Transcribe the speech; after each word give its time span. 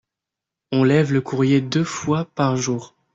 On 0.71 0.83
lève 0.83 1.13
le 1.13 1.21
courrier 1.21 1.61
deux 1.61 1.83
fois 1.83 2.25
par 2.33 2.57
jour. 2.57 2.95